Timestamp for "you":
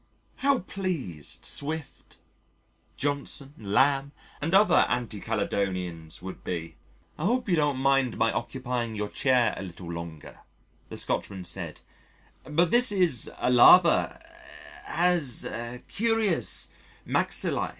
7.47-7.55